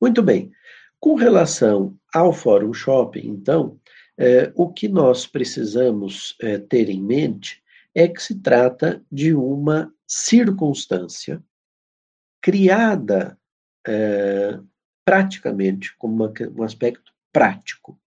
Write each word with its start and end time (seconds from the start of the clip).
Muito 0.00 0.22
bem. 0.22 0.52
Com 1.00 1.14
relação 1.14 1.96
ao 2.14 2.32
Fórum 2.32 2.72
Shopping, 2.72 3.26
então, 3.26 3.78
é, 4.18 4.52
o 4.54 4.72
que 4.72 4.88
nós 4.88 5.26
precisamos 5.26 6.36
é, 6.40 6.58
ter 6.58 6.88
em 6.88 7.02
mente 7.02 7.62
é 7.94 8.06
que 8.06 8.22
se 8.22 8.34
trata 8.34 9.02
de 9.10 9.34
uma 9.34 9.92
circunstância 10.06 11.42
criada 12.40 13.38
é, 13.86 14.60
praticamente 15.04 15.96
como 15.96 16.14
uma, 16.14 16.32
um 16.56 16.62
aspecto 16.62 17.12
prático, 17.32 17.98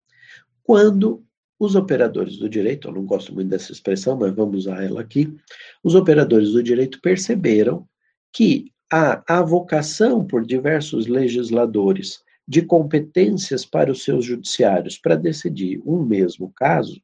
quando 0.64 1.26
os 1.60 1.76
operadores 1.76 2.38
do 2.38 2.48
direito, 2.48 2.88
eu 2.88 2.94
não 2.94 3.06
gosto 3.06 3.34
muito 3.34 3.50
dessa 3.50 3.72
expressão, 3.72 4.16
mas 4.16 4.34
vamos 4.34 4.60
usar 4.60 4.84
ela 4.84 5.02
aqui, 5.02 5.36
os 5.84 5.96
operadores 5.96 6.52
do 6.52 6.64
direito 6.64 7.02
perceberam 7.02 7.89
que 8.32 8.72
a, 8.92 9.40
a 9.40 9.42
vocação 9.42 10.26
por 10.26 10.46
diversos 10.46 11.08
legisladores 11.08 12.24
de 12.48 12.64
competências 12.64 13.66
para 13.66 13.92
os 13.92 14.04
seus 14.04 14.26
judiciários 14.26 14.98
para 14.98 15.16
decidir 15.16 15.82
um 15.86 16.04
mesmo 16.04 16.52
caso 16.54 17.00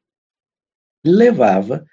levava 1.04 1.86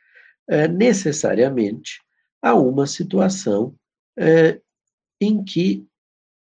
é, 0.47 0.67
necessariamente 0.67 2.01
a 2.41 2.55
uma 2.55 2.87
situação 2.87 3.75
é, 4.17 4.59
em 5.21 5.43
que 5.43 5.87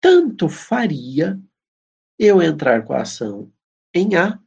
tanto 0.01 0.49
faria 0.49 1.39
eu 2.17 2.41
entrar 2.41 2.83
com 2.83 2.93
a 2.93 3.01
ação 3.01 3.51
em 3.93 4.15
A 4.15 4.39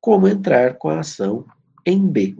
como 0.00 0.28
entrar 0.28 0.74
com 0.74 0.88
a 0.88 1.00
ação 1.00 1.46
em 1.84 2.06
B. 2.06 2.36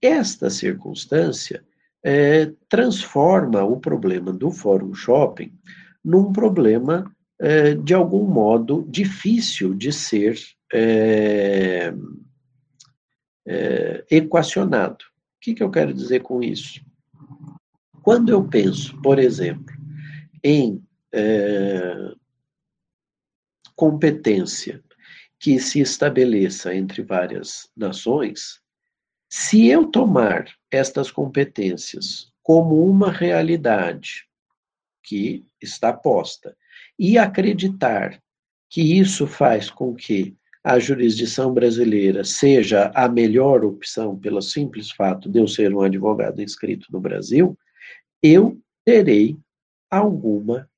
Esta 0.00 0.50
circunstância 0.50 1.64
é, 2.04 2.52
transforma 2.68 3.64
o 3.64 3.80
problema 3.80 4.30
do 4.30 4.50
Fórum 4.50 4.92
Shopping 4.94 5.58
num 6.04 6.30
problema, 6.30 7.10
é, 7.40 7.74
de 7.74 7.94
algum 7.94 8.26
modo, 8.26 8.86
difícil 8.90 9.74
de 9.74 9.90
ser 9.90 10.38
é, 10.72 11.94
é, 13.46 14.04
equacionado. 14.10 15.02
O 15.02 15.40
que, 15.40 15.54
que 15.54 15.62
eu 15.62 15.70
quero 15.70 15.94
dizer 15.94 16.20
com 16.20 16.42
isso? 16.42 16.84
Quando 18.02 18.28
eu 18.28 18.46
penso, 18.46 19.00
por 19.00 19.18
exemplo, 19.18 19.74
em 20.42 20.84
é, 21.10 22.12
competência 23.74 24.82
que 25.38 25.58
se 25.58 25.80
estabeleça 25.80 26.74
entre 26.74 27.02
várias 27.02 27.70
nações, 27.74 28.60
se 29.36 29.66
eu 29.66 29.88
tomar 29.88 30.46
estas 30.70 31.10
competências 31.10 32.32
como 32.40 32.88
uma 32.88 33.10
realidade 33.10 34.28
que 35.02 35.44
está 35.60 35.92
posta 35.92 36.56
e 36.96 37.18
acreditar 37.18 38.22
que 38.70 38.96
isso 38.96 39.26
faz 39.26 39.68
com 39.68 39.92
que 39.92 40.36
a 40.62 40.78
jurisdição 40.78 41.52
brasileira 41.52 42.22
seja 42.22 42.92
a 42.94 43.08
melhor 43.08 43.64
opção 43.64 44.16
pelo 44.16 44.40
simples 44.40 44.92
fato 44.92 45.28
de 45.28 45.40
eu 45.40 45.48
ser 45.48 45.74
um 45.74 45.80
advogado 45.80 46.40
inscrito 46.40 46.86
no 46.92 47.00
Brasil, 47.00 47.58
eu 48.22 48.56
terei 48.84 49.36
alguma, 49.90 50.70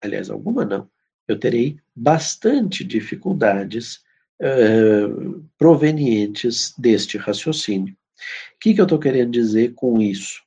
aliás, 0.00 0.30
alguma 0.30 0.64
não, 0.64 0.88
eu 1.26 1.36
terei 1.36 1.76
bastante 1.96 2.84
dificuldades 2.84 4.04
uh, 4.40 5.44
provenientes 5.56 6.74
deste 6.78 7.18
raciocínio. 7.18 7.94
O 7.94 8.58
que, 8.60 8.74
que 8.74 8.80
eu 8.80 8.84
estou 8.84 8.98
querendo 8.98 9.30
dizer 9.30 9.74
com 9.74 10.00
isso? 10.00 10.42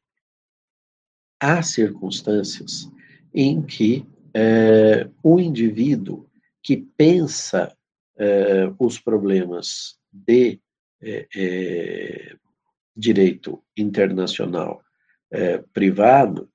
Há 1.39 1.61
circunstâncias 1.61 2.89
em 3.33 3.61
que 3.61 4.05
uh, 4.35 5.11
o 5.23 5.39
indivíduo 5.39 6.27
que 6.61 6.77
pensa 6.97 7.75
uh, 8.15 8.75
os 8.77 8.99
problemas 8.99 9.97
de 10.11 10.59
direito 12.95 13.63
internacional 13.75 14.83
privado 15.73 16.47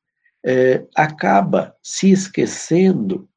acaba 0.94 1.74
se 1.82 2.12
esquecendo 2.12 3.28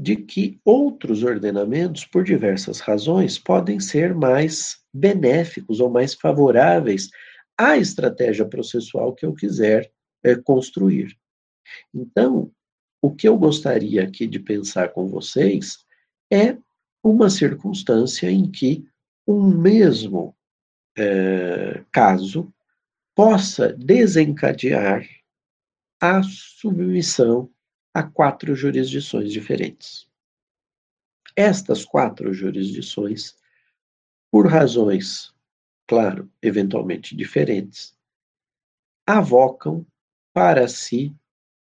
de 0.00 0.16
que 0.16 0.58
outros 0.64 1.22
ordenamentos, 1.22 2.06
por 2.06 2.24
diversas 2.24 2.80
razões, 2.80 3.38
podem 3.38 3.78
ser 3.78 4.14
mais 4.14 4.80
benéficos 4.94 5.78
ou 5.78 5.90
mais 5.90 6.14
favoráveis 6.14 7.10
à 7.56 7.76
estratégia 7.76 8.46
processual 8.46 9.14
que 9.14 9.26
eu 9.26 9.34
quiser 9.34 9.92
é, 10.24 10.34
construir. 10.34 11.14
Então, 11.94 12.50
o 13.02 13.14
que 13.14 13.28
eu 13.28 13.36
gostaria 13.36 14.02
aqui 14.02 14.26
de 14.26 14.38
pensar 14.38 14.88
com 14.88 15.06
vocês 15.06 15.84
é 16.32 16.56
uma 17.04 17.28
circunstância 17.28 18.30
em 18.30 18.50
que 18.50 18.86
um 19.26 19.48
mesmo 19.48 20.34
é, 20.96 21.84
caso 21.92 22.50
possa 23.14 23.70
desencadear 23.74 25.06
a 26.00 26.22
submissão 26.22 27.50
a 27.92 28.02
quatro 28.02 28.54
jurisdições 28.54 29.32
diferentes. 29.32 30.08
Estas 31.36 31.84
quatro 31.84 32.32
jurisdições, 32.32 33.34
por 34.30 34.46
razões, 34.46 35.34
claro, 35.86 36.30
eventualmente 36.40 37.16
diferentes, 37.16 37.96
avocam 39.06 39.86
para 40.32 40.68
si 40.68 41.14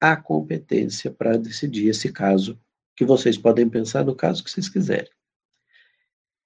a 0.01 0.17
competência 0.17 1.11
para 1.11 1.37
decidir 1.37 1.89
esse 1.89 2.13
caso, 2.13 2.59
que 2.95 3.05
vocês 3.05 3.37
podem 3.37 3.69
pensar 3.69 4.05
no 4.05 4.15
caso 4.15 4.43
que 4.43 4.51
vocês 4.51 4.69
quiserem. 4.69 5.11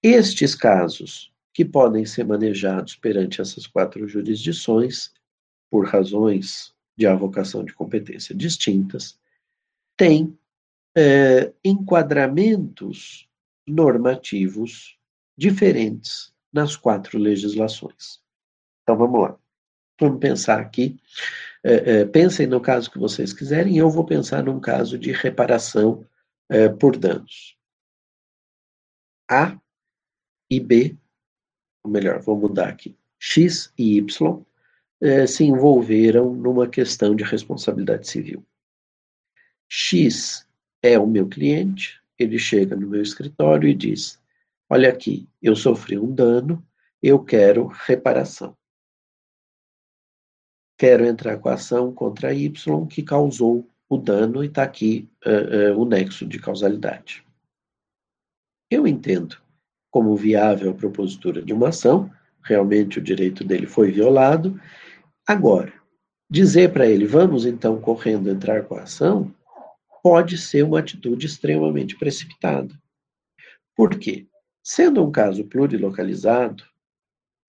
Estes 0.03 0.55
casos, 0.55 1.31
que 1.53 1.63
podem 1.63 2.05
ser 2.05 2.25
manejados 2.25 2.95
perante 2.95 3.39
essas 3.39 3.67
quatro 3.67 4.07
jurisdições, 4.07 5.13
por 5.69 5.85
razões 5.87 6.73
de 6.97 7.05
avocação 7.07 7.63
de 7.63 7.73
competência 7.73 8.35
distintas, 8.35 9.20
tem 10.01 10.35
é, 10.97 11.53
enquadramentos 11.63 13.29
normativos 13.67 14.97
diferentes 15.37 16.33
nas 16.51 16.75
quatro 16.75 17.19
legislações. 17.19 18.19
Então 18.81 18.97
vamos 18.97 19.21
lá. 19.21 19.39
Vamos 19.99 20.19
pensar 20.19 20.59
aqui. 20.59 20.99
É, 21.63 21.99
é, 21.99 22.05
pensem 22.05 22.47
no 22.47 22.59
caso 22.59 22.89
que 22.89 22.97
vocês 22.97 23.31
quiserem, 23.31 23.77
eu 23.77 23.91
vou 23.91 24.03
pensar 24.03 24.43
num 24.43 24.59
caso 24.59 24.97
de 24.97 25.11
reparação 25.11 26.03
é, 26.49 26.67
por 26.67 26.97
danos. 26.97 27.55
A 29.29 29.55
e 30.49 30.59
B, 30.59 30.97
ou 31.85 31.91
melhor, 31.91 32.19
vou 32.21 32.35
mudar 32.35 32.69
aqui. 32.69 32.97
X 33.19 33.71
e 33.77 33.97
Y 33.97 34.43
é, 34.99 35.27
se 35.27 35.43
envolveram 35.43 36.33
numa 36.33 36.67
questão 36.67 37.15
de 37.15 37.23
responsabilidade 37.23 38.07
civil. 38.07 38.43
X 39.73 40.45
é 40.83 40.99
o 40.99 41.07
meu 41.07 41.29
cliente, 41.29 41.97
ele 42.19 42.37
chega 42.37 42.75
no 42.75 42.89
meu 42.89 43.01
escritório 43.01 43.69
e 43.69 43.73
diz: 43.73 44.21
Olha 44.69 44.89
aqui, 44.89 45.29
eu 45.41 45.55
sofri 45.55 45.97
um 45.97 46.13
dano, 46.13 46.61
eu 47.01 47.23
quero 47.23 47.67
reparação. 47.67 48.53
Quero 50.77 51.05
entrar 51.05 51.37
com 51.37 51.47
a 51.47 51.53
ação 51.53 51.93
contra 51.93 52.33
Y 52.33 52.85
que 52.87 53.01
causou 53.01 53.65
o 53.87 53.97
dano 53.97 54.43
e 54.43 54.47
está 54.47 54.63
aqui 54.63 55.09
uh, 55.25 55.73
uh, 55.73 55.81
o 55.81 55.85
nexo 55.85 56.25
de 56.25 56.37
causalidade. 56.37 57.25
Eu 58.69 58.85
entendo 58.85 59.37
como 59.89 60.17
viável 60.17 60.71
a 60.71 60.75
propositura 60.75 61.41
de 61.41 61.53
uma 61.53 61.69
ação, 61.69 62.11
realmente 62.43 62.99
o 62.99 63.01
direito 63.01 63.41
dele 63.41 63.67
foi 63.67 63.89
violado. 63.89 64.59
Agora, 65.25 65.71
dizer 66.29 66.73
para 66.73 66.87
ele, 66.87 67.05
vamos 67.05 67.45
então 67.45 67.79
correndo 67.79 68.29
entrar 68.29 68.65
com 68.65 68.75
a 68.75 68.83
ação, 68.83 69.33
pode 70.03 70.37
ser 70.37 70.63
uma 70.63 70.79
atitude 70.79 71.25
extremamente 71.25 71.97
precipitada. 71.97 72.73
Por 73.75 73.97
quê? 73.97 74.27
Sendo 74.63 75.03
um 75.03 75.11
caso 75.11 75.45
plurilocalizado 75.45 76.63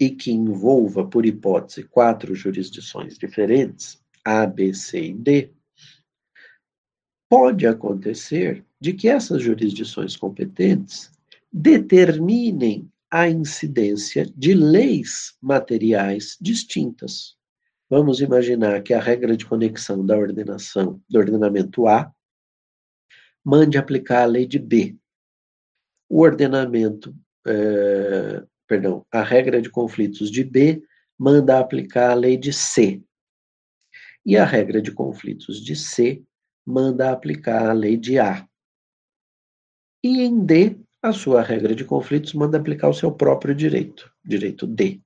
e 0.01 0.11
que 0.11 0.33
envolva, 0.33 1.07
por 1.07 1.27
hipótese, 1.27 1.85
quatro 1.85 2.35
jurisdições 2.35 3.19
diferentes, 3.19 4.03
A, 4.25 4.47
B, 4.47 4.73
C 4.75 5.07
e 5.07 5.13
D, 5.13 5.53
pode 7.29 7.67
acontecer 7.67 8.65
de 8.81 8.93
que 8.93 9.09
essas 9.09 9.43
jurisdições 9.43 10.17
competentes 10.17 11.11
determinem 11.53 12.91
a 13.11 13.29
incidência 13.29 14.27
de 14.35 14.55
leis 14.55 15.37
materiais 15.41 16.37
distintas. 16.41 17.37
Vamos 17.89 18.21
imaginar 18.23 18.83
que 18.83 18.95
a 18.95 19.01
regra 19.01 19.37
de 19.37 19.45
conexão 19.45 20.05
da 20.05 20.17
ordenação 20.17 21.01
do 21.09 21.19
ordenamento 21.19 21.87
A 21.87 22.13
mande 23.45 23.79
aplicar 23.79 24.23
a 24.23 24.27
lei 24.27 24.47
de 24.47 24.59
B. 24.59 24.97
O 26.09 26.21
ordenamento, 26.21 27.15
é, 27.47 28.45
perdão, 28.67 29.05
a 29.11 29.23
regra 29.23 29.61
de 29.61 29.71
conflitos 29.71 30.31
de 30.31 30.45
B 30.45 30.83
manda 31.19 31.59
aplicar 31.59 32.11
a 32.11 32.15
lei 32.15 32.37
de 32.37 32.53
C. 32.53 33.03
E 34.25 34.37
a 34.37 34.45
regra 34.45 34.81
de 34.81 34.93
conflitos 34.93 35.65
de 35.65 35.75
C 35.75 36.23
manda 36.65 37.11
aplicar 37.11 37.69
a 37.69 37.73
lei 37.73 37.97
de 37.97 38.19
A. 38.19 38.47
E 40.05 40.21
em 40.21 40.45
D, 40.45 40.79
a 41.03 41.13
sua 41.13 41.43
regra 41.43 41.75
de 41.75 41.85
conflitos 41.85 42.33
manda 42.33 42.59
aplicar 42.59 42.89
o 42.89 42.95
seu 42.95 43.11
próprio 43.13 43.55
direito, 43.55 44.13
direito 44.25 44.67
D. 44.67 45.01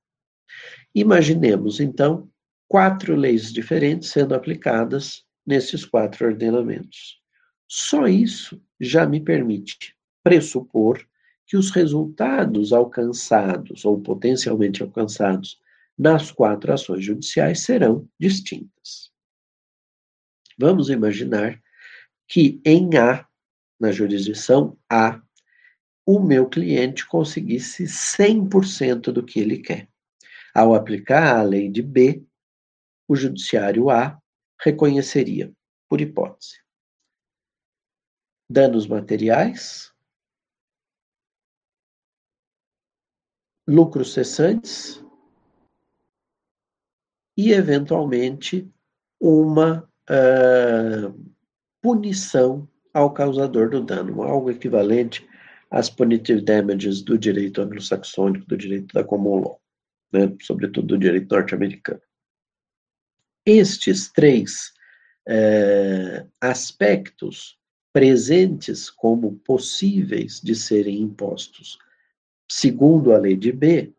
Imaginemos, 0.93 1.79
então, 1.79 2.29
quatro 2.67 3.15
leis 3.15 3.51
diferentes 3.51 4.09
sendo 4.09 4.35
aplicadas 4.35 5.23
nesses 5.45 5.85
quatro 5.85 6.27
ordenamentos. 6.27 7.21
Só 7.67 8.07
isso 8.07 8.61
já 8.79 9.05
me 9.05 9.19
permite 9.19 9.95
pressupor 10.23 11.05
que 11.45 11.57
os 11.57 11.71
resultados 11.71 12.73
alcançados 12.73 13.85
ou 13.85 14.01
potencialmente 14.01 14.83
alcançados 14.83 15.59
nas 15.97 16.31
quatro 16.31 16.73
ações 16.73 17.03
judiciais 17.03 17.61
serão 17.61 18.07
distintas. 18.19 19.11
Vamos 20.57 20.89
imaginar 20.89 21.61
que 22.27 22.61
em 22.65 22.97
A, 22.97 23.25
na 23.79 23.91
jurisdição 23.91 24.77
A, 24.89 25.21
o 26.05 26.19
meu 26.19 26.47
cliente 26.47 27.05
conseguisse 27.05 27.83
100% 27.83 29.11
do 29.11 29.23
que 29.23 29.39
ele 29.39 29.59
quer. 29.59 29.89
Ao 30.53 30.73
aplicar 30.73 31.37
a 31.37 31.43
lei 31.43 31.69
de 31.69 31.81
B, 31.81 32.23
o 33.07 33.15
judiciário 33.15 33.89
A 33.89 34.19
reconheceria, 34.59 35.53
por 35.87 36.01
hipótese, 36.01 36.59
danos 38.49 38.87
materiais, 38.87 39.91
lucros 43.67 44.13
cessantes 44.13 45.03
e, 47.35 47.51
eventualmente, 47.51 48.69
uma 49.19 49.89
uh, 50.09 51.33
punição 51.81 52.67
ao 52.93 53.13
causador 53.13 53.69
do 53.69 53.83
dano, 53.83 54.23
algo 54.23 54.49
equivalente 54.49 55.27
às 55.69 55.89
punitive 55.89 56.41
damages 56.41 57.01
do 57.01 57.17
direito 57.17 57.61
anglo-saxônico, 57.61 58.47
do 58.47 58.57
direito 58.57 58.93
da 58.93 59.03
common 59.03 59.41
law, 59.41 59.61
né? 60.11 60.35
sobretudo 60.41 60.87
do 60.87 60.97
direito 60.97 61.33
norte-americano. 61.33 62.01
Estes 63.45 64.11
três 64.11 64.73
uh, 65.27 66.27
aspectos 66.41 67.57
presentes 67.91 68.89
como 68.89 69.37
possíveis 69.39 70.39
de 70.41 70.55
serem 70.55 71.01
impostos, 71.01 71.77
segundo 72.49 73.13
a 73.13 73.17
lei 73.17 73.35
de 73.35 73.51
B, 73.51 73.93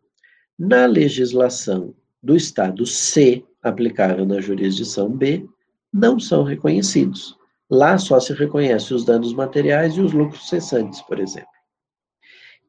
na 0.58 0.86
legislação 0.86 1.94
do 2.22 2.36
Estado 2.36 2.84
C, 2.86 3.44
aplicável 3.62 4.26
na 4.26 4.40
jurisdição 4.40 5.10
B, 5.10 5.48
não 5.92 6.18
são 6.18 6.42
reconhecidos. 6.42 7.36
Lá 7.70 7.98
só 7.98 8.18
se 8.18 8.32
reconhece 8.32 8.94
os 8.94 9.04
danos 9.04 9.32
materiais 9.34 9.94
e 9.94 10.00
os 10.00 10.12
lucros 10.12 10.48
cessantes, 10.48 11.00
por 11.02 11.18
exemplo. 11.18 11.48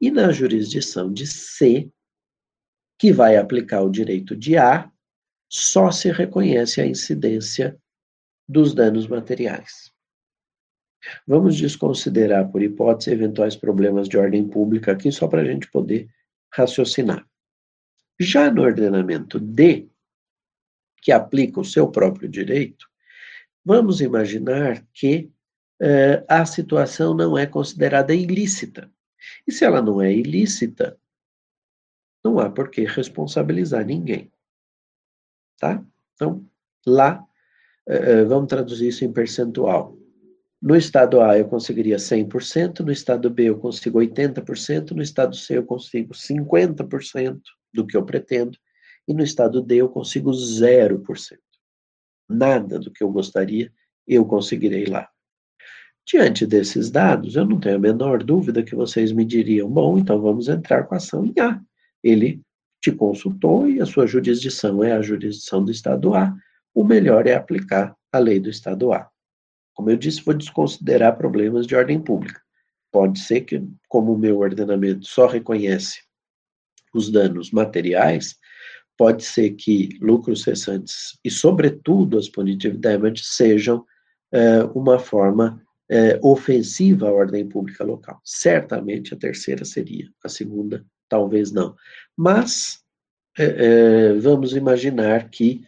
E 0.01 0.11
na 0.11 0.31
jurisdição 0.31 1.11
de 1.11 1.25
C, 1.25 1.89
que 2.97 3.11
vai 3.13 3.37
aplicar 3.37 3.81
o 3.81 3.89
direito 3.89 4.35
de 4.35 4.57
A, 4.57 4.91
só 5.47 5.89
se 5.89 6.11
reconhece 6.11 6.79
a 6.79 6.85
incidência 6.85 7.77
dos 8.47 8.73
danos 8.73 9.07
materiais. 9.07 9.91
Vamos 11.25 11.57
desconsiderar, 11.57 12.51
por 12.51 12.61
hipótese, 12.61 13.11
eventuais 13.11 13.55
problemas 13.55 14.07
de 14.09 14.17
ordem 14.17 14.47
pública 14.47 14.91
aqui, 14.91 15.11
só 15.11 15.27
para 15.27 15.41
a 15.41 15.45
gente 15.45 15.69
poder 15.69 16.09
raciocinar. 16.51 17.25
Já 18.19 18.51
no 18.51 18.63
ordenamento 18.63 19.39
D, 19.39 19.87
que 21.01 21.11
aplica 21.11 21.59
o 21.59 21.65
seu 21.65 21.89
próprio 21.89 22.27
direito, 22.27 22.87
vamos 23.63 24.01
imaginar 24.01 24.85
que 24.93 25.31
eh, 25.81 26.23
a 26.27 26.45
situação 26.45 27.13
não 27.13 27.37
é 27.37 27.45
considerada 27.45 28.13
ilícita. 28.13 28.91
E 29.47 29.51
se 29.51 29.63
ela 29.63 29.81
não 29.81 30.01
é 30.01 30.11
ilícita, 30.11 30.99
não 32.23 32.39
há 32.39 32.49
por 32.49 32.69
que 32.69 32.83
responsabilizar 32.83 33.85
ninguém. 33.85 34.31
Tá? 35.57 35.83
Então, 36.15 36.45
lá, 36.85 37.25
eh, 37.87 38.23
vamos 38.25 38.49
traduzir 38.49 38.89
isso 38.89 39.05
em 39.05 39.13
percentual. 39.13 39.98
No 40.61 40.75
estado 40.75 41.21
A 41.21 41.37
eu 41.37 41.47
conseguiria 41.47 41.95
100%, 41.95 42.81
no 42.81 42.91
estado 42.91 43.29
B 43.29 43.45
eu 43.45 43.57
consigo 43.57 43.99
80%, 43.99 44.91
no 44.91 45.01
estado 45.01 45.35
C 45.35 45.57
eu 45.57 45.65
consigo 45.65 46.13
50% 46.13 47.39
do 47.73 47.87
que 47.87 47.95
eu 47.95 48.03
pretendo, 48.03 48.57
e 49.07 49.13
no 49.13 49.23
estado 49.23 49.61
D 49.61 49.77
eu 49.77 49.89
consigo 49.89 50.31
0%. 50.31 51.37
Nada 52.29 52.77
do 52.77 52.91
que 52.91 53.03
eu 53.03 53.11
gostaria 53.11 53.71
eu 54.05 54.25
conseguirei 54.25 54.85
lá. 54.85 55.07
Diante 56.05 56.45
desses 56.45 56.89
dados, 56.89 57.35
eu 57.35 57.45
não 57.45 57.59
tenho 57.59 57.75
a 57.75 57.79
menor 57.79 58.23
dúvida 58.23 58.63
que 58.63 58.75
vocês 58.75 59.11
me 59.11 59.23
diriam: 59.23 59.69
bom, 59.69 59.97
então 59.97 60.19
vamos 60.19 60.47
entrar 60.47 60.83
com 60.83 60.95
a 60.95 60.97
ação 60.97 61.25
em 61.25 61.39
A. 61.39 61.61
Ele 62.03 62.41
te 62.81 62.91
consultou 62.91 63.69
e 63.69 63.79
a 63.79 63.85
sua 63.85 64.07
jurisdição 64.07 64.83
é 64.83 64.91
a 64.91 65.01
jurisdição 65.01 65.63
do 65.63 65.71
Estado 65.71 66.13
A. 66.15 66.33
O 66.73 66.83
melhor 66.83 67.27
é 67.27 67.35
aplicar 67.35 67.95
a 68.11 68.17
lei 68.17 68.39
do 68.39 68.49
Estado 68.49 68.91
A. 68.91 69.08
Como 69.79 69.91
eu 69.91 69.95
disse, 69.95 70.21
vou 70.25 70.33
desconsiderar 70.33 71.15
problemas 71.15 71.65
de 71.65 71.73
ordem 71.73 72.01
pública. 72.01 72.41
Pode 72.91 73.17
ser 73.17 73.39
que, 73.45 73.65
como 73.87 74.13
o 74.13 74.17
meu 74.17 74.39
ordenamento 74.39 75.05
só 75.05 75.25
reconhece 75.25 76.01
os 76.93 77.09
danos 77.09 77.49
materiais, 77.49 78.35
pode 78.97 79.23
ser 79.23 79.51
que 79.51 79.97
lucros 80.01 80.43
cessantes 80.43 81.17
e, 81.23 81.31
sobretudo, 81.31 82.17
as 82.17 82.27
punitive 82.27 82.77
damage 82.77 83.23
sejam 83.23 83.85
é, 84.33 84.63
uma 84.75 84.99
forma 84.99 85.63
é, 85.89 86.19
ofensiva 86.21 87.07
à 87.07 87.13
ordem 87.13 87.47
pública 87.47 87.85
local. 87.85 88.19
Certamente 88.25 89.13
a 89.13 89.17
terceira 89.17 89.63
seria, 89.63 90.09
a 90.21 90.27
segunda 90.27 90.85
talvez 91.07 91.53
não. 91.53 91.73
Mas 92.17 92.81
é, 93.37 94.11
vamos 94.15 94.53
imaginar 94.53 95.29
que 95.29 95.63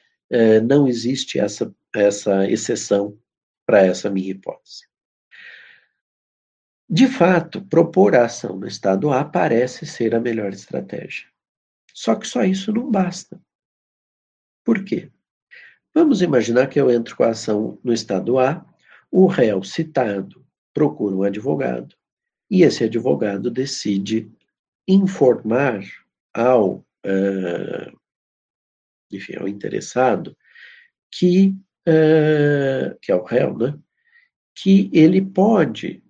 não 0.65 0.87
existe 0.87 1.39
essa, 1.39 1.73
essa 1.93 2.49
exceção 2.49 3.17
para 3.71 3.85
essa 3.85 4.09
minha 4.09 4.31
hipótese. 4.31 4.85
De 6.89 7.07
fato, 7.07 7.65
propor 7.67 8.15
a 8.15 8.25
ação 8.25 8.59
no 8.59 8.67
estado 8.67 9.13
A 9.13 9.23
parece 9.23 9.85
ser 9.85 10.13
a 10.13 10.19
melhor 10.19 10.51
estratégia. 10.51 11.25
Só 11.93 12.15
que 12.15 12.27
só 12.27 12.43
isso 12.43 12.73
não 12.73 12.91
basta. 12.91 13.41
Por 14.65 14.83
quê? 14.83 15.09
Vamos 15.93 16.21
imaginar 16.21 16.67
que 16.67 16.81
eu 16.81 16.91
entro 16.91 17.15
com 17.15 17.23
a 17.23 17.29
ação 17.29 17.79
no 17.81 17.93
estado 17.93 18.37
A, 18.39 18.65
o 19.09 19.25
réu 19.25 19.63
citado 19.63 20.45
procura 20.73 21.15
um 21.15 21.23
advogado 21.23 21.95
e 22.49 22.63
esse 22.63 22.83
advogado 22.83 23.49
decide 23.49 24.29
informar 24.85 25.81
ao, 26.33 26.79
uh, 27.05 27.99
enfim, 29.09 29.37
ao 29.37 29.47
interessado 29.47 30.35
que 31.09 31.55
uh, 31.87 32.97
que 33.01 33.11
é 33.11 33.15
o 33.15 33.23
réu, 33.23 33.57
né, 33.57 33.77
que 34.55 34.89
ele 34.93 35.21
pode, 35.21 36.03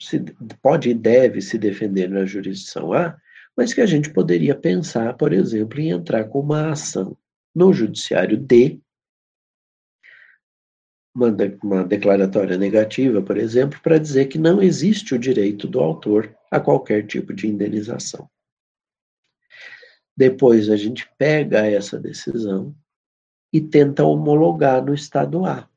se, 0.00 0.20
pode 0.62 0.90
e 0.90 0.94
deve 0.94 1.40
se 1.40 1.56
defender 1.58 2.08
na 2.08 2.24
jurisdição 2.24 2.92
A, 2.92 3.16
mas 3.56 3.72
que 3.72 3.80
a 3.80 3.86
gente 3.86 4.12
poderia 4.12 4.54
pensar, 4.54 5.14
por 5.14 5.32
exemplo, 5.32 5.80
em 5.80 5.90
entrar 5.90 6.24
com 6.24 6.40
uma 6.40 6.70
ação 6.70 7.16
no 7.54 7.72
judiciário 7.72 8.36
D, 8.36 8.80
uma, 11.14 11.30
de, 11.30 11.56
uma 11.62 11.84
declaratória 11.84 12.58
negativa, 12.58 13.22
por 13.22 13.36
exemplo, 13.36 13.80
para 13.80 13.98
dizer 13.98 14.26
que 14.26 14.38
não 14.38 14.60
existe 14.60 15.14
o 15.14 15.18
direito 15.18 15.68
do 15.68 15.78
autor 15.78 16.36
a 16.50 16.58
qualquer 16.58 17.06
tipo 17.06 17.32
de 17.32 17.46
indenização. 17.46 18.28
Depois 20.16 20.68
a 20.68 20.76
gente 20.76 21.08
pega 21.16 21.66
essa 21.66 21.98
decisão 21.98 22.74
e 23.54 23.60
tenta 23.60 24.04
homologar 24.04 24.84
no 24.84 24.92
estado 24.92 25.46
A. 25.46 25.70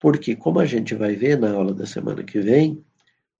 Porque, 0.00 0.34
como 0.34 0.58
a 0.58 0.66
gente 0.66 0.92
vai 0.96 1.14
ver 1.14 1.38
na 1.38 1.52
aula 1.52 1.72
da 1.72 1.86
semana 1.86 2.24
que 2.24 2.40
vem, 2.40 2.84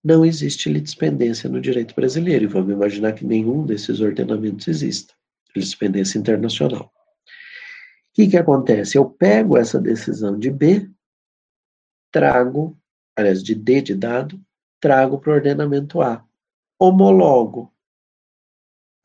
não 0.01 0.23
existe 0.23 0.69
litispendência 0.69 1.49
no 1.49 1.59
direito 1.59 1.93
brasileiro, 1.93 2.45
e 2.45 2.47
vamos 2.47 2.71
imaginar 2.71 3.11
que 3.11 3.25
nenhum 3.25 3.65
desses 3.65 3.99
ordenamentos 3.99 4.69
exista, 4.69 5.13
litispendência 5.53 6.17
internacional. 6.17 6.85
O 6.85 6.91
que, 8.13 8.29
que 8.29 8.37
acontece? 8.37 8.97
Eu 8.97 9.09
pego 9.09 9.57
essa 9.57 9.77
decisão 9.77 10.39
de 10.39 10.49
B, 10.49 10.89
trago, 12.09 12.79
aliás, 13.17 13.43
de 13.43 13.53
D 13.53 13.81
de 13.81 13.95
dado, 13.95 14.41
trago 14.79 15.19
para 15.19 15.33
o 15.33 15.35
ordenamento 15.35 16.01
A, 16.01 16.25
homologo 16.79 17.74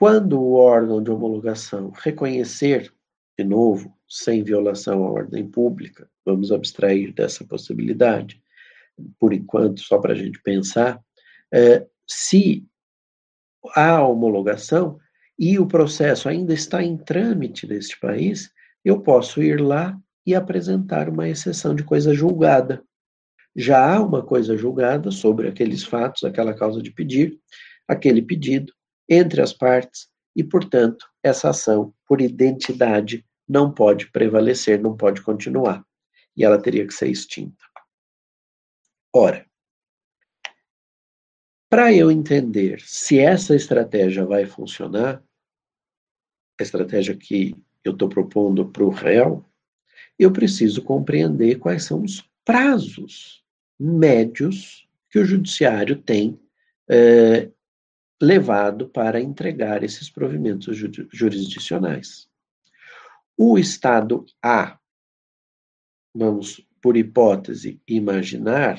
quando 0.01 0.41
o 0.41 0.55
órgão 0.55 1.03
de 1.03 1.11
homologação 1.11 1.91
reconhecer, 1.91 2.91
de 3.39 3.45
novo, 3.45 3.95
sem 4.09 4.43
violação 4.43 5.05
à 5.05 5.11
ordem 5.11 5.47
pública, 5.47 6.09
vamos 6.25 6.51
abstrair 6.51 7.13
dessa 7.13 7.45
possibilidade, 7.45 8.43
por 9.19 9.35
enquanto, 9.35 9.83
só 9.83 9.99
para 9.99 10.15
a 10.15 10.17
gente 10.17 10.41
pensar, 10.43 10.99
é, 11.53 11.87
se 12.09 12.67
há 13.77 14.03
homologação 14.03 14.99
e 15.39 15.59
o 15.59 15.67
processo 15.67 16.31
ainda 16.31 16.55
está 16.55 16.83
em 16.83 16.97
trâmite 16.97 17.67
neste 17.67 18.01
país, 18.01 18.51
eu 18.83 19.03
posso 19.03 19.43
ir 19.43 19.61
lá 19.61 20.01
e 20.25 20.35
apresentar 20.35 21.11
uma 21.11 21.29
exceção 21.29 21.75
de 21.75 21.85
coisa 21.85 22.15
julgada. 22.15 22.83
Já 23.55 23.97
há 23.97 24.03
uma 24.03 24.25
coisa 24.25 24.57
julgada 24.57 25.11
sobre 25.11 25.47
aqueles 25.47 25.85
fatos, 25.85 26.25
aquela 26.25 26.55
causa 26.55 26.81
de 26.81 26.91
pedir, 26.91 27.39
aquele 27.87 28.23
pedido, 28.23 28.73
entre 29.11 29.43
as 29.43 29.53
partes, 29.53 30.09
e, 30.37 30.45
portanto, 30.45 31.11
essa 31.23 31.51
ação, 31.51 31.93
por 32.07 32.21
identidade, 32.21 33.27
não 33.49 33.75
pode 33.75 34.09
prevalecer, 34.13 34.81
não 34.81 34.97
pode 34.97 35.21
continuar. 35.23 35.85
E 36.37 36.45
ela 36.45 36.63
teria 36.63 36.87
que 36.87 36.95
ser 36.95 37.09
extinta. 37.09 37.65
Ora, 39.13 39.45
para 41.69 41.93
eu 41.93 42.11
entender 42.11 42.81
se 42.81 43.19
essa 43.19 43.57
estratégia 43.57 44.25
vai 44.25 44.47
funcionar, 44.47 45.23
a 46.59 46.63
estratégia 46.63 47.17
que 47.17 47.57
eu 47.83 47.93
estou 47.93 48.09
propondo 48.09 48.69
para 48.69 48.85
o 48.85 48.91
réu, 48.91 49.45
eu 50.19 50.33
preciso 50.33 50.83
compreender 50.83 51.59
quais 51.59 51.85
são 51.85 52.03
os 52.03 52.29
prazos 52.45 53.43
médios 53.79 54.87
que 55.11 55.19
o 55.19 55.25
judiciário 55.25 56.01
tem 56.01 56.39
é, 56.89 57.51
levado 58.21 58.89
para 58.89 59.21
entregar 59.21 59.83
esses 59.83 60.11
provimentos 60.11 60.77
jurisdicionais. 61.11 62.29
O 63.37 63.59
Estado 63.59 64.27
A, 64.43 64.79
vamos 66.15 66.67
por 66.83 66.97
hipótese 66.97 67.81
imaginar, 67.87 68.79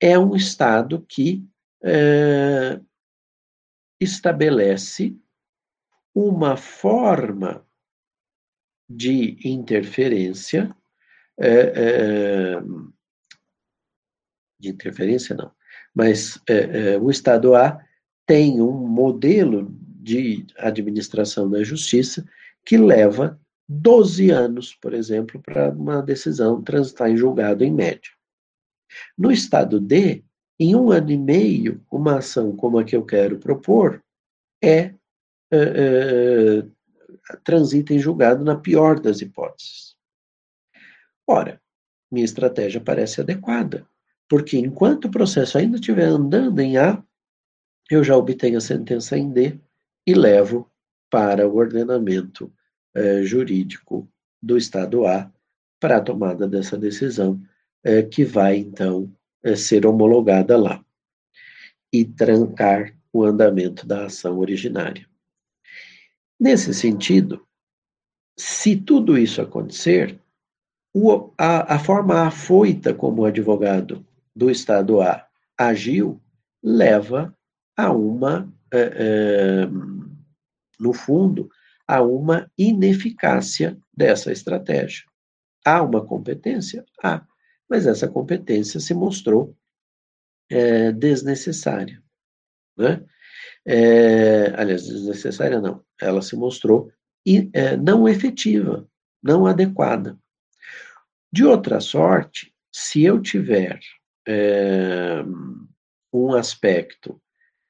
é 0.00 0.18
um 0.18 0.34
Estado 0.34 1.04
que 1.08 1.46
é, 1.82 2.80
estabelece 4.00 5.16
uma 6.12 6.56
forma 6.56 7.64
de 8.88 9.38
interferência, 9.48 10.74
é, 11.38 11.50
é, 11.50 12.60
de 14.58 14.70
interferência 14.70 15.36
não, 15.36 15.52
mas 15.94 16.40
o 17.00 17.10
Estado 17.10 17.54
A 17.54 17.85
tem 18.26 18.60
um 18.60 18.72
modelo 18.72 19.72
de 19.80 20.44
administração 20.58 21.48
da 21.48 21.62
justiça 21.62 22.26
que 22.64 22.76
leva 22.76 23.40
12 23.68 24.30
anos, 24.30 24.74
por 24.74 24.92
exemplo, 24.92 25.40
para 25.40 25.70
uma 25.70 26.02
decisão 26.02 26.62
transitar 26.62 27.10
em 27.10 27.16
julgado 27.16 27.64
em 27.64 27.72
média. 27.72 28.10
No 29.16 29.32
Estado 29.32 29.80
D, 29.80 30.24
em 30.58 30.74
um 30.74 30.90
ano 30.90 31.10
e 31.10 31.18
meio, 31.18 31.84
uma 31.90 32.18
ação 32.18 32.54
como 32.54 32.78
a 32.78 32.84
que 32.84 32.96
eu 32.96 33.04
quero 33.04 33.38
propor 33.38 34.02
é, 34.62 34.94
é, 35.50 35.52
é 35.52 36.66
transita 37.44 37.92
em 37.92 37.98
julgado 37.98 38.44
na 38.44 38.56
pior 38.56 39.00
das 39.00 39.20
hipóteses. 39.20 39.96
Ora, 41.26 41.60
minha 42.10 42.24
estratégia 42.24 42.80
parece 42.80 43.20
adequada, 43.20 43.86
porque 44.28 44.56
enquanto 44.56 45.06
o 45.06 45.10
processo 45.10 45.58
ainda 45.58 45.76
estiver 45.76 46.04
andando 46.04 46.60
em 46.60 46.76
A, 46.76 47.02
eu 47.90 48.02
já 48.02 48.16
obtenho 48.16 48.58
a 48.58 48.60
sentença 48.60 49.16
em 49.16 49.30
D 49.30 49.58
e 50.06 50.14
levo 50.14 50.70
para 51.10 51.48
o 51.48 51.56
ordenamento 51.56 52.52
eh, 52.94 53.22
jurídico 53.22 54.08
do 54.42 54.56
Estado 54.56 55.06
A 55.06 55.30
para 55.78 55.98
a 55.98 56.00
tomada 56.00 56.48
dessa 56.48 56.76
decisão, 56.76 57.40
eh, 57.84 58.02
que 58.02 58.24
vai 58.24 58.56
então 58.56 59.12
eh, 59.42 59.56
ser 59.56 59.86
homologada 59.86 60.56
lá 60.56 60.84
e 61.92 62.04
trancar 62.04 62.94
o 63.12 63.22
andamento 63.22 63.86
da 63.86 64.06
ação 64.06 64.38
originária. 64.38 65.06
Nesse 66.38 66.74
sentido, 66.74 67.46
se 68.36 68.76
tudo 68.76 69.16
isso 69.16 69.40
acontecer, 69.40 70.18
o, 70.94 71.30
a, 71.38 71.74
a 71.74 71.78
forma 71.78 72.26
afoita 72.26 72.92
como 72.92 73.22
o 73.22 73.24
advogado 73.26 74.04
do 74.34 74.50
Estado 74.50 75.00
A 75.00 75.26
agiu 75.56 76.20
leva 76.62 77.35
a 77.76 77.92
uma, 77.92 78.52
é, 78.72 78.78
é, 78.78 79.66
no 80.80 80.92
fundo, 80.92 81.48
a 81.86 82.02
uma 82.02 82.50
ineficácia 82.56 83.78
dessa 83.94 84.32
estratégia. 84.32 85.04
Há 85.64 85.82
uma 85.82 86.04
competência? 86.04 86.84
Há, 87.02 87.24
mas 87.68 87.86
essa 87.86 88.08
competência 88.08 88.80
se 88.80 88.94
mostrou 88.94 89.56
é, 90.50 90.92
desnecessária. 90.92 92.02
Né? 92.76 93.04
É, 93.64 94.52
aliás, 94.56 94.86
desnecessária 94.86 95.60
não, 95.60 95.84
ela 96.00 96.22
se 96.22 96.36
mostrou 96.36 96.90
é, 97.52 97.76
não 97.76 98.08
efetiva, 98.08 98.88
não 99.22 99.46
adequada. 99.46 100.16
De 101.32 101.44
outra 101.44 101.80
sorte, 101.80 102.54
se 102.72 103.02
eu 103.02 103.20
tiver 103.20 103.80
é, 104.26 105.22
um 106.12 106.32
aspecto 106.32 107.20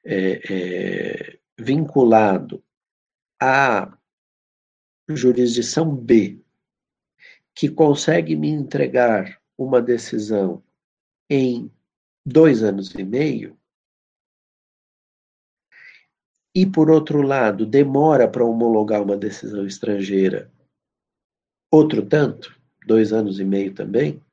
é, 0.09 0.41
é, 0.49 1.39
vinculado 1.59 2.63
à 3.41 3.97
jurisdição 5.09 5.93
B, 5.93 6.41
que 7.53 7.69
consegue 7.69 8.35
me 8.35 8.47
entregar 8.47 9.41
uma 9.57 9.81
decisão 9.81 10.63
em 11.29 11.69
dois 12.25 12.63
anos 12.63 12.95
e 12.95 13.03
meio, 13.03 13.59
e, 16.55 16.65
por 16.65 16.89
outro 16.89 17.21
lado, 17.21 17.65
demora 17.65 18.27
para 18.27 18.45
homologar 18.45 19.03
uma 19.03 19.17
decisão 19.17 19.67
estrangeira 19.67 20.51
outro 21.69 22.05
tanto, 22.07 22.57
dois 22.85 23.11
anos 23.11 23.39
e 23.39 23.43
meio 23.43 23.73
também, 23.73 24.23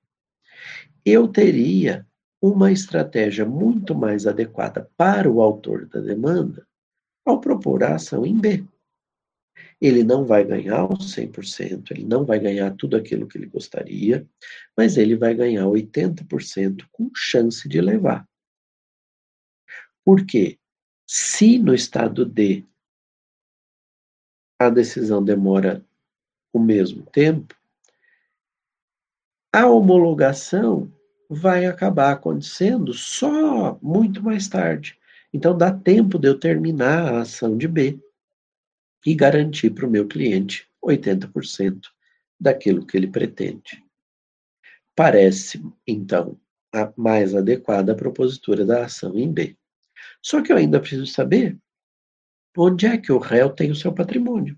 eu 1.04 1.26
teria 1.28 2.06
uma 2.46 2.70
estratégia 2.70 3.46
muito 3.46 3.94
mais 3.94 4.26
adequada 4.26 4.90
para 4.98 5.30
o 5.30 5.40
autor 5.40 5.86
da 5.86 5.98
demanda 5.98 6.68
ao 7.24 7.40
propor 7.40 7.82
a 7.82 7.94
ação 7.94 8.26
em 8.26 8.38
B. 8.38 8.62
Ele 9.80 10.04
não 10.04 10.26
vai 10.26 10.44
ganhar 10.44 10.84
os 10.84 11.16
100%, 11.16 11.92
ele 11.92 12.04
não 12.04 12.26
vai 12.26 12.38
ganhar 12.38 12.76
tudo 12.76 12.98
aquilo 12.98 13.26
que 13.26 13.38
ele 13.38 13.46
gostaria, 13.46 14.28
mas 14.76 14.98
ele 14.98 15.16
vai 15.16 15.34
ganhar 15.34 15.64
80% 15.64 16.86
com 16.92 17.10
chance 17.14 17.66
de 17.66 17.80
levar. 17.80 18.28
Por 20.04 20.26
quê? 20.26 20.58
Se 21.08 21.58
no 21.58 21.74
estado 21.74 22.26
D 22.26 22.62
a 24.58 24.68
decisão 24.68 25.24
demora 25.24 25.82
o 26.52 26.58
mesmo 26.58 27.06
tempo, 27.06 27.56
a 29.50 29.66
homologação 29.66 30.93
vai 31.28 31.66
acabar 31.66 32.12
acontecendo 32.12 32.92
só 32.92 33.78
muito 33.82 34.22
mais 34.22 34.48
tarde. 34.48 34.98
Então 35.32 35.56
dá 35.56 35.72
tempo 35.72 36.18
de 36.18 36.28
eu 36.28 36.38
terminar 36.38 37.12
a 37.12 37.20
ação 37.20 37.56
de 37.56 37.66
B 37.66 37.98
e 39.04 39.14
garantir 39.14 39.70
para 39.70 39.86
o 39.86 39.90
meu 39.90 40.06
cliente 40.06 40.68
80% 40.84 41.80
daquilo 42.38 42.86
que 42.86 42.96
ele 42.96 43.08
pretende. 43.08 43.82
Parece, 44.94 45.62
então, 45.86 46.38
a 46.72 46.92
mais 46.96 47.34
adequada 47.34 47.94
propositura 47.94 48.64
da 48.64 48.84
ação 48.84 49.18
em 49.18 49.32
B. 49.32 49.56
Só 50.22 50.42
que 50.42 50.52
eu 50.52 50.56
ainda 50.56 50.80
preciso 50.80 51.06
saber 51.06 51.58
onde 52.56 52.86
é 52.86 52.96
que 52.96 53.12
o 53.12 53.18
réu 53.18 53.50
tem 53.50 53.70
o 53.70 53.76
seu 53.76 53.92
patrimônio, 53.92 54.56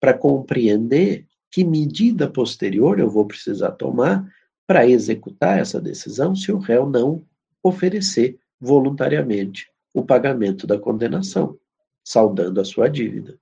para 0.00 0.16
compreender 0.16 1.26
que 1.50 1.64
medida 1.64 2.28
posterior 2.28 2.98
eu 2.98 3.08
vou 3.08 3.26
precisar 3.26 3.72
tomar 3.72 4.28
para 4.66 4.86
executar 4.86 5.58
essa 5.58 5.80
decisão 5.80 6.34
se 6.34 6.50
o 6.50 6.58
réu 6.58 6.88
não 6.88 7.24
oferecer 7.62 8.38
voluntariamente 8.60 9.70
o 9.92 10.04
pagamento 10.04 10.66
da 10.66 10.78
condenação, 10.78 11.58
saldando 12.02 12.60
a 12.60 12.64
sua 12.64 12.88
dívida. 12.88 13.38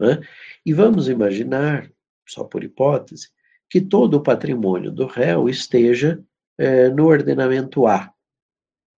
Né? 0.00 0.20
E 0.64 0.72
vamos 0.72 1.08
imaginar, 1.08 1.90
só 2.26 2.44
por 2.44 2.64
hipótese, 2.64 3.28
que 3.68 3.80
todo 3.80 4.14
o 4.14 4.22
patrimônio 4.22 4.90
do 4.90 5.06
réu 5.06 5.48
esteja 5.48 6.22
é, 6.58 6.88
no 6.88 7.06
ordenamento 7.06 7.86
A, 7.86 8.14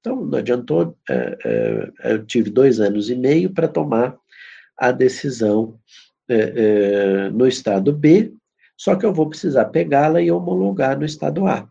então, 0.06 0.24
não 0.24 0.38
adiantou, 0.38 0.96
é, 1.10 1.38
é, 1.44 2.12
eu 2.12 2.24
tive 2.24 2.48
dois 2.48 2.78
anos 2.78 3.10
e 3.10 3.16
meio 3.16 3.50
para 3.52 3.66
tomar 3.66 4.16
a 4.76 4.92
decisão 4.92 5.80
no 7.32 7.46
estado 7.46 7.92
B, 7.92 8.32
só 8.76 8.94
que 8.94 9.06
eu 9.06 9.12
vou 9.12 9.28
precisar 9.28 9.66
pegá-la 9.66 10.20
e 10.20 10.30
homologar 10.30 10.98
no 10.98 11.04
estado 11.04 11.46
A. 11.46 11.68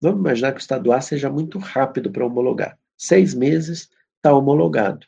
Vamos 0.00 0.20
imaginar 0.20 0.52
que 0.52 0.58
o 0.58 0.60
estado 0.60 0.92
A 0.92 1.00
seja 1.00 1.30
muito 1.30 1.58
rápido 1.58 2.10
para 2.10 2.26
homologar. 2.26 2.78
Seis 2.96 3.34
meses 3.34 3.88
está 4.16 4.34
homologado. 4.34 5.06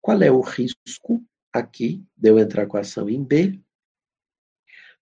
Qual 0.00 0.22
é 0.22 0.30
o 0.30 0.40
risco 0.40 1.22
aqui 1.52 2.04
de 2.16 2.30
eu 2.30 2.38
entrar 2.38 2.66
com 2.66 2.76
a 2.76 2.80
ação 2.80 3.08
em 3.08 3.22
B? 3.22 3.58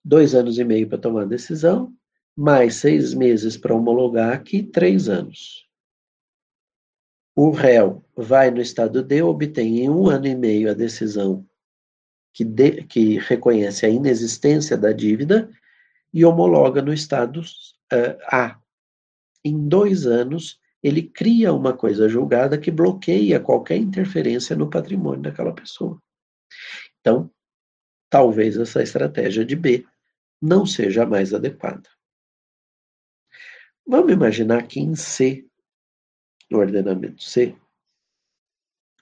Dois 0.05 0.35
anos 0.35 0.59
e 0.59 0.65
meio 0.65 0.89
para 0.89 0.99
tomar 0.99 1.23
a 1.23 1.27
decisão, 1.27 1.93
mais 2.37 2.77
seis 2.77 3.13
meses 3.13 3.57
para 3.57 3.75
homologar 3.75 4.33
aqui, 4.33 4.63
três 4.63 5.09
anos. 5.09 5.67
O 7.35 7.51
réu 7.51 8.05
vai 8.17 8.51
no 8.51 8.61
estado 8.61 9.03
D, 9.03 9.23
obtém 9.23 9.81
em 9.81 9.91
um 9.91 10.09
ano 10.09 10.27
e 10.27 10.35
meio 10.35 10.71
a 10.71 10.75
decisão 10.75 11.47
que, 12.37 12.45
de, 12.45 12.85
que 12.85 13.19
reconhece 13.19 13.87
a 13.87 13.89
inexistência 13.89 14.77
da 14.77 14.93
dívida 14.93 15.51
e 16.13 16.23
homologa 16.23 16.83
no 16.83 16.93
estado 16.93 17.41
uh, 17.41 18.19
A. 18.31 18.61
Em 19.43 19.67
dois 19.67 20.07
anos, 20.07 20.61
ele 20.83 21.03
cria 21.03 21.55
uma 21.55 21.75
coisa 21.75 22.11
julgada 22.11 22.59
que 22.59 22.71
bloqueia 22.71 23.41
qualquer 23.41 23.79
interferência 23.79 24.55
no 24.55 24.69
patrimônio 24.69 25.23
daquela 25.23 25.55
pessoa. 25.55 25.99
Então, 27.01 27.31
talvez 28.11 28.59
essa 28.59 28.83
estratégia 28.83 29.43
de 29.43 29.57
B 29.57 29.87
não 30.41 30.67
seja 30.67 31.07
mais 31.07 31.33
adequada. 31.33 31.89
Vamos 33.87 34.13
imaginar 34.13 34.67
que 34.67 34.79
em 34.79 34.95
C, 34.95 35.47
no 36.51 36.59
ordenamento 36.59 37.23
C, 37.23 37.57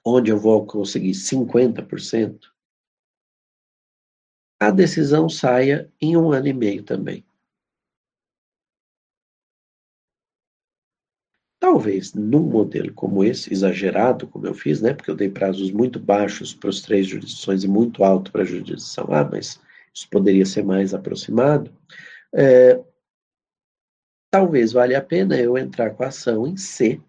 onde 0.06 0.30
eu 0.30 0.38
vou 0.38 0.64
conseguir 0.64 1.14
50%, 1.14 2.53
a 4.60 4.70
decisão 4.70 5.28
saia 5.28 5.90
em 6.00 6.16
um 6.16 6.32
ano 6.32 6.48
e 6.48 6.52
meio 6.52 6.82
também. 6.82 7.24
Talvez 11.60 12.12
num 12.12 12.42
modelo 12.42 12.92
como 12.92 13.24
esse, 13.24 13.52
exagerado, 13.52 14.26
como 14.28 14.46
eu 14.46 14.54
fiz, 14.54 14.82
né, 14.82 14.92
porque 14.92 15.10
eu 15.10 15.16
dei 15.16 15.30
prazos 15.30 15.70
muito 15.70 15.98
baixos 15.98 16.54
para 16.54 16.68
as 16.68 16.80
três 16.80 17.06
jurisdições 17.06 17.64
e 17.64 17.68
muito 17.68 18.04
alto 18.04 18.30
para 18.30 18.42
a 18.42 18.44
jurisdição 18.44 19.12
A, 19.12 19.24
mas 19.24 19.60
isso 19.94 20.08
poderia 20.10 20.44
ser 20.44 20.62
mais 20.62 20.92
aproximado, 20.92 21.72
é, 22.34 22.82
talvez 24.30 24.72
valha 24.72 24.98
a 24.98 25.02
pena 25.02 25.40
eu 25.40 25.56
entrar 25.56 25.90
com 25.94 26.02
a 26.02 26.08
ação 26.08 26.46
em 26.46 26.56
C. 26.56 27.00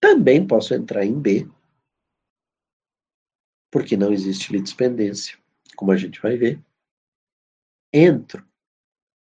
Também 0.00 0.44
posso 0.44 0.74
entrar 0.74 1.04
em 1.04 1.20
B, 1.20 1.46
porque 3.70 3.96
não 3.96 4.12
existe 4.12 4.52
litispendência, 4.52 5.38
como 5.76 5.92
a 5.92 5.96
gente 5.96 6.20
vai 6.20 6.36
ver. 6.36 6.62
Entro 7.92 8.46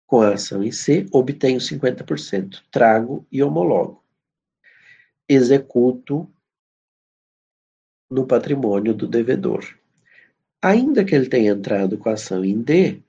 com 0.07 0.21
a 0.21 0.35
ação 0.35 0.63
em 0.63 0.73
C, 0.73 1.07
obtenho 1.13 1.59
50%, 1.59 2.63
trago 2.71 3.27
e 3.31 3.43
homologo. 3.43 4.03
Executo 5.29 6.29
no 8.11 8.27
patrimônio 8.27 8.95
do 8.95 9.07
devedor. 9.07 9.79
Ainda 10.63 11.05
que 11.05 11.15
ele 11.15 11.29
tenha 11.29 11.53
entrado 11.53 11.99
com 11.99 12.09
a 12.09 12.15
ação 12.15 12.45
em 12.45 12.61
D, 12.61 13.03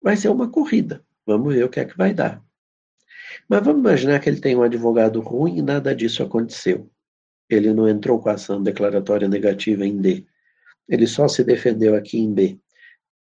vai 0.00 0.16
ser 0.16 0.28
uma 0.28 0.48
corrida. 0.48 1.04
Vamos 1.26 1.54
ver 1.54 1.64
o 1.64 1.68
que 1.68 1.80
é 1.80 1.84
que 1.84 1.96
vai 1.96 2.14
dar. 2.14 2.42
Mas 3.48 3.64
vamos 3.64 3.80
imaginar 3.80 4.20
que 4.20 4.28
ele 4.28 4.40
tem 4.40 4.56
um 4.56 4.62
advogado 4.62 5.20
ruim 5.20 5.58
e 5.58 5.62
nada 5.62 5.94
disso 5.94 6.22
aconteceu. 6.22 6.90
Ele 7.48 7.72
não 7.72 7.88
entrou 7.88 8.20
com 8.20 8.28
a 8.28 8.34
ação 8.34 8.62
declaratória 8.62 9.28
negativa 9.28 9.84
em 9.84 10.00
D. 10.00 10.26
Ele 10.92 11.06
só 11.06 11.26
se 11.26 11.42
defendeu 11.42 11.96
aqui 11.96 12.18
em 12.18 12.30
B. 12.30 12.58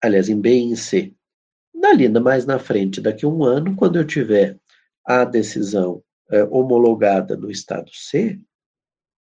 Aliás, 0.03 0.27
em 0.27 0.37
B 0.37 0.53
e 0.53 0.63
em 0.63 0.75
C. 0.75 1.13
Dali, 1.73 2.09
mais 2.09 2.45
na 2.45 2.59
frente, 2.59 2.99
daqui 2.99 3.23
a 3.23 3.29
um 3.29 3.41
ano, 3.45 3.73
quando 3.77 3.95
eu 3.95 4.05
tiver 4.05 4.59
a 5.05 5.23
decisão 5.23 6.03
é, 6.29 6.43
homologada 6.43 7.37
no 7.37 7.49
estado 7.49 7.89
C, 7.93 8.37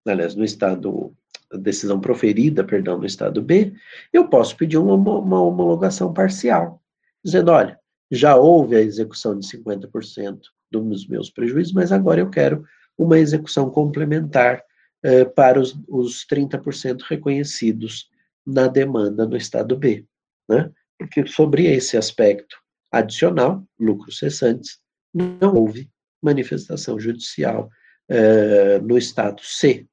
aliás, 0.07 0.35
no 0.35 0.45
estado, 0.45 1.15
decisão 1.61 1.99
proferida, 1.99 2.63
perdão, 2.63 2.99
no 2.99 3.07
estado 3.07 3.41
B, 3.41 3.73
eu 4.13 4.29
posso 4.29 4.55
pedir 4.55 4.77
uma, 4.77 4.95
uma 4.95 5.43
homologação 5.43 6.13
parcial, 6.13 6.83
dizendo, 7.25 7.51
olha, 7.53 7.81
já 8.11 8.37
houve 8.37 8.77
a 8.77 8.83
execução 8.83 9.39
de 9.39 9.47
50% 9.47 10.41
dos 10.71 11.09
meus 11.09 11.31
prejuízos, 11.31 11.73
mas 11.73 11.91
agora 11.91 12.21
eu 12.21 12.29
quero 12.29 12.67
uma 12.99 13.19
execução 13.19 13.71
complementar 13.71 14.63
eh, 15.03 15.25
para 15.25 15.59
os, 15.59 15.75
os 15.89 16.27
30% 16.27 17.01
reconhecidos 17.09 18.11
na 18.47 18.69
demanda 18.69 19.27
no 19.27 19.37
estado 19.37 19.77
B, 19.77 20.07
né? 20.49 20.71
porque 20.99 21.27
sobre 21.27 21.67
esse 21.67 21.97
aspecto 21.97 22.57
adicional, 22.91 23.67
lucros 23.79 24.19
cessantes, 24.19 24.79
não 25.13 25.55
houve 25.55 25.91
manifestação 26.23 26.99
judicial 26.99 27.69
eh, 28.09 28.79
no 28.81 28.97
estado 28.97 29.43
C. 29.43 29.87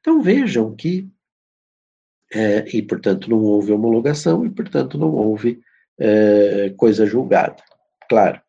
Então 0.00 0.20
vejam 0.20 0.74
que, 0.74 1.08
eh, 2.32 2.64
e 2.76 2.82
portanto 2.82 3.30
não 3.30 3.42
houve 3.42 3.72
homologação, 3.72 4.44
e 4.44 4.50
portanto 4.50 4.98
não 4.98 5.12
houve 5.12 5.60
eh, 5.98 6.74
coisa 6.76 7.06
julgada. 7.06 7.62
Claro, 8.08 8.40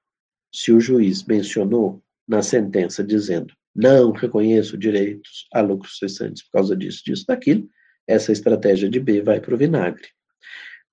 se 0.53 0.71
o 0.71 0.79
juiz 0.79 1.23
mencionou 1.23 2.01
na 2.27 2.41
sentença 2.41 3.03
dizendo 3.03 3.53
não 3.75 4.11
reconheço 4.11 4.77
direitos 4.77 5.47
a 5.53 5.61
lucros 5.61 5.99
cessantes 5.99 6.43
por 6.43 6.53
causa 6.53 6.75
disso, 6.75 7.03
disso, 7.05 7.25
daquilo, 7.27 7.69
essa 8.07 8.31
estratégia 8.31 8.89
de 8.89 8.99
B 8.99 9.21
vai 9.21 9.39
para 9.39 9.53
o 9.53 9.57
vinagre. 9.57 10.07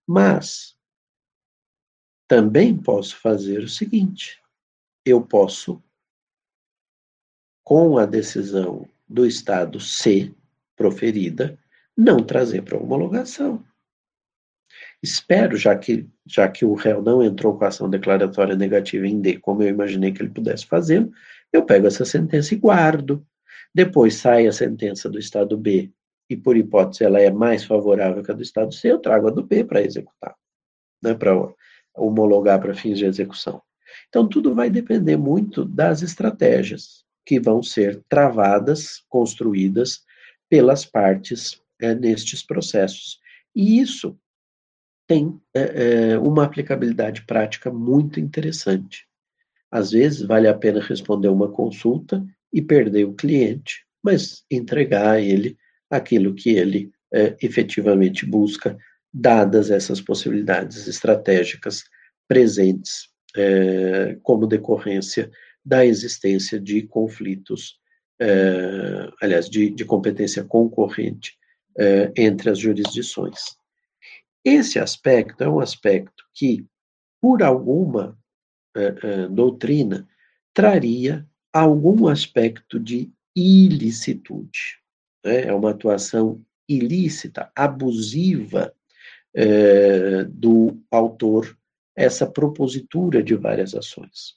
Mas 0.07 0.77
também 2.29 2.77
posso 2.77 3.16
fazer 3.16 3.61
o 3.61 3.68
seguinte: 3.68 4.42
eu 5.07 5.22
posso, 5.22 5.83
com 7.62 7.96
a 7.96 8.05
decisão 8.05 8.88
do 9.09 9.27
Estado 9.27 9.79
C 9.79 10.35
proferida, 10.77 11.59
não 11.96 12.18
trazer 12.18 12.62
para 12.62 12.77
homologação. 12.77 13.64
Espero, 15.03 15.57
já 15.57 15.77
que, 15.77 16.09
já 16.27 16.48
que 16.48 16.64
o 16.64 16.74
réu 16.74 17.03
não 17.03 17.22
entrou 17.22 17.57
com 17.57 17.64
a 17.64 17.68
ação 17.68 17.88
declaratória 17.88 18.57
negativa 18.57 19.07
em 19.07 19.20
D, 19.20 19.38
como 19.38 19.62
eu 19.62 19.68
imaginei 19.68 20.11
que 20.12 20.20
ele 20.20 20.31
pudesse 20.31 20.66
fazê-lo, 20.66 21.12
eu 21.53 21.64
pego 21.64 21.87
essa 21.87 22.05
sentença 22.05 22.55
e 22.55 22.59
guardo. 22.59 23.24
Depois 23.72 24.14
sai 24.14 24.46
a 24.46 24.53
sentença 24.53 25.09
do 25.09 25.18
Estado 25.18 25.57
B 25.57 25.92
e 26.29 26.37
por 26.37 26.57
hipótese 26.57 27.05
ela 27.05 27.21
é 27.21 27.31
mais 27.31 27.65
favorável 27.65 28.23
que 28.23 28.31
a 28.31 28.35
do 28.35 28.43
Estado 28.43 28.75
C, 28.75 28.93
eu 28.93 28.99
trago 28.99 29.29
a 29.29 29.31
do 29.31 29.43
B 29.43 29.65
para 29.65 29.83
executar, 29.83 30.35
né, 31.03 31.15
para 31.15 31.33
homologar 31.95 32.61
para 32.61 32.75
fins 32.75 32.99
de 32.99 33.05
execução. 33.05 33.63
Então, 34.09 34.29
tudo 34.29 34.55
vai 34.55 34.71
depender 34.71 35.17
muito 35.17 35.65
das 35.65 36.03
estratégias 36.03 37.05
que 37.25 37.41
vão 37.41 37.63
ser 37.63 38.03
travadas, 38.09 39.03
construídas 39.09 40.03
pelas 40.49 40.85
partes 40.85 41.61
é, 41.81 41.95
nestes 41.95 42.43
processos. 42.43 43.19
E 43.55 43.81
isso 43.81 44.19
tem 45.07 45.41
é, 45.55 46.19
uma 46.19 46.45
aplicabilidade 46.45 47.25
prática 47.27 47.71
muito 47.71 48.19
interessante. 48.19 49.07
Às 49.71 49.91
vezes, 49.91 50.23
vale 50.23 50.49
a 50.49 50.55
pena 50.55 50.81
responder 50.81 51.29
uma 51.29 51.51
consulta 51.51 52.25
e 52.53 52.63
perder 52.63 53.05
o 53.05 53.15
cliente, 53.15 53.85
mas 54.03 54.45
entregar 54.51 55.11
a 55.11 55.21
ele 55.21 55.57
aquilo 55.97 56.35
que 56.35 56.51
ele 56.51 56.93
é, 57.13 57.37
efetivamente 57.41 58.27
busca, 58.27 58.77
dadas 59.13 59.71
essas 59.71 60.01
possibilidades 60.01 60.89
estratégicas 60.89 61.85
presentes 62.27 63.09
é, 63.37 64.19
como 64.23 64.47
decorrência 64.47 65.31
da 65.65 65.87
existência 65.87 66.59
de 66.59 66.83
conflitos, 66.83 67.79
é, 68.21 69.09
aliás, 69.23 69.49
de, 69.49 69.71
de, 69.71 69.85
competência 69.85 70.43
concorrente 70.45 71.37
entre 72.17 72.51
as 72.51 72.59
jurisdições. 72.61 73.57
Esse 74.45 74.79
aspecto 74.79 75.43
é 75.43 75.49
um 75.49 75.59
aspecto 75.59 76.23
que, 76.33 76.65
por 77.21 77.43
alguma 77.43 78.17
doutrina, 79.31 80.07
traria 80.53 81.27
algum 81.53 82.07
aspecto 82.07 82.79
de 82.79 83.11
ilicitude 83.35 84.84
né, 85.25 85.47
é 85.47 85.53
uma 85.53 85.71
atuação 85.71 86.41
ilícita, 86.69 87.51
abusiva 87.55 88.73
é, 89.35 90.25
do 90.25 90.79
autor, 90.91 91.57
essa 91.97 92.27
propositura 92.27 93.23
de 93.23 93.35
várias 93.35 93.75
ações. 93.75 94.35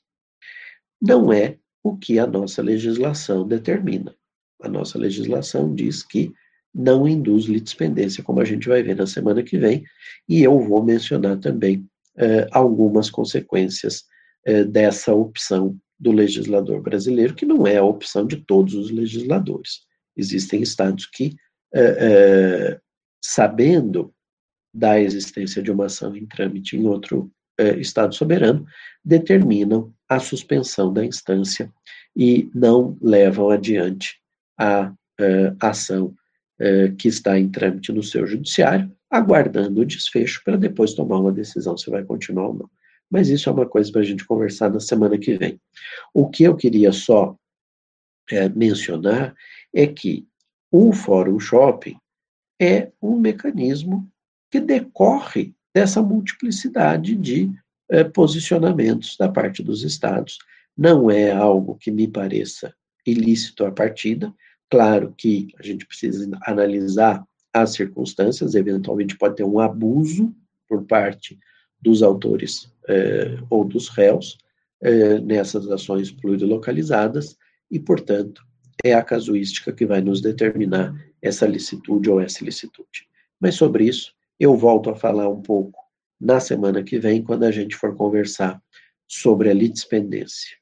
Não 1.01 1.31
é 1.31 1.57
o 1.83 1.95
que 1.97 2.19
a 2.19 2.27
nossa 2.27 2.61
legislação 2.61 3.47
determina. 3.47 4.15
A 4.61 4.67
nossa 4.67 4.97
legislação 4.97 5.73
diz 5.73 6.03
que 6.03 6.33
não 6.73 7.07
induz 7.07 7.45
litispendência, 7.45 8.23
como 8.23 8.39
a 8.39 8.45
gente 8.45 8.67
vai 8.67 8.83
ver 8.83 8.95
na 8.95 9.07
semana 9.07 9.41
que 9.41 9.57
vem, 9.57 9.83
e 10.27 10.43
eu 10.43 10.59
vou 10.59 10.83
mencionar 10.83 11.39
também 11.39 11.87
eh, 12.17 12.47
algumas 12.51 13.09
consequências 13.09 14.05
eh, 14.45 14.63
dessa 14.63 15.13
opção 15.13 15.77
do 15.99 16.11
legislador 16.11 16.81
brasileiro, 16.81 17.33
que 17.33 17.45
não 17.45 17.65
é 17.65 17.77
a 17.77 17.83
opção 17.83 18.25
de 18.27 18.37
todos 18.37 18.75
os 18.75 18.91
legisladores. 18.91 19.86
Existem 20.17 20.61
estados 20.61 21.05
que, 21.05 21.35
é, 21.73 21.81
é, 21.81 22.79
sabendo 23.23 24.13
da 24.73 24.99
existência 24.99 25.61
de 25.61 25.71
uma 25.71 25.85
ação 25.85 26.15
em 26.15 26.25
trâmite 26.25 26.75
em 26.75 26.85
outro 26.85 27.31
é, 27.57 27.77
estado 27.77 28.13
soberano, 28.13 28.65
determinam 29.03 29.93
a 30.09 30.19
suspensão 30.19 30.91
da 30.91 31.05
instância 31.05 31.71
e 32.15 32.49
não 32.53 32.97
levam 33.01 33.49
adiante 33.49 34.19
a, 34.57 34.93
a 35.61 35.69
ação 35.69 36.13
que 36.97 37.07
está 37.07 37.37
em 37.37 37.49
trâmite 37.49 37.91
no 37.91 38.01
seu 38.01 38.25
judiciário, 38.25 38.91
aguardando 39.11 39.81
o 39.81 39.85
desfecho 39.85 40.41
para 40.43 40.57
depois 40.57 40.95
tomar 40.95 41.19
uma 41.19 41.31
decisão 41.31 41.77
se 41.77 41.87
vai 41.89 42.03
continuar 42.03 42.47
ou 42.47 42.53
não. 42.55 42.69
Mas 43.09 43.29
isso 43.29 43.49
é 43.49 43.51
uma 43.51 43.67
coisa 43.67 43.91
para 43.91 44.01
a 44.01 44.03
gente 44.03 44.25
conversar 44.25 44.69
na 44.69 44.79
semana 44.79 45.17
que 45.17 45.37
vem. 45.37 45.59
O 46.13 46.29
que 46.29 46.43
eu 46.43 46.55
queria 46.55 46.91
só 46.91 47.37
é, 48.29 48.49
mencionar 48.49 49.33
é 49.77 49.85
que 49.85 50.27
o 50.71 50.91
Fórum 50.91 51.39
Shopping 51.39 51.95
é 52.59 52.91
um 52.99 53.15
mecanismo 53.19 54.11
que 54.49 54.59
decorre 54.59 55.53
dessa 55.71 56.01
multiplicidade 56.01 57.15
de 57.15 57.51
eh, 57.87 58.03
posicionamentos 58.03 59.15
da 59.19 59.29
parte 59.29 59.61
dos 59.61 59.83
estados. 59.83 60.39
Não 60.75 61.11
é 61.11 61.31
algo 61.31 61.75
que 61.75 61.91
me 61.91 62.07
pareça 62.07 62.73
ilícito 63.05 63.65
a 63.65 63.71
partida. 63.71 64.33
Claro 64.67 65.13
que 65.15 65.49
a 65.59 65.63
gente 65.63 65.85
precisa 65.85 66.27
analisar 66.41 67.23
as 67.53 67.73
circunstâncias, 67.73 68.55
eventualmente 68.55 69.15
pode 69.15 69.35
ter 69.35 69.43
um 69.43 69.59
abuso 69.59 70.35
por 70.67 70.85
parte 70.85 71.37
dos 71.79 72.01
autores 72.01 72.73
eh, 72.89 73.37
ou 73.47 73.63
dos 73.63 73.89
réus 73.89 74.39
eh, 74.81 75.19
nessas 75.19 75.69
ações 75.69 76.09
plurilocalizadas, 76.09 77.37
e, 77.69 77.79
portanto, 77.79 78.43
é 78.83 78.93
a 78.93 79.03
casuística 79.03 79.71
que 79.71 79.85
vai 79.85 80.01
nos 80.01 80.21
determinar 80.21 80.93
essa 81.21 81.45
licitude 81.47 82.09
ou 82.09 82.19
essa 82.19 82.43
ilicitude. 82.43 83.07
Mas 83.39 83.55
sobre 83.55 83.85
isso, 83.85 84.13
eu 84.39 84.55
volto 84.55 84.89
a 84.89 84.95
falar 84.95 85.27
um 85.29 85.41
pouco 85.41 85.79
na 86.19 86.39
semana 86.39 86.83
que 86.83 86.97
vem, 86.97 87.23
quando 87.23 87.43
a 87.43 87.51
gente 87.51 87.75
for 87.75 87.95
conversar 87.95 88.61
sobre 89.07 89.49
a 89.49 89.53
litispendência. 89.53 90.57